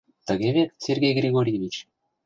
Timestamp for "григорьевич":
1.19-1.75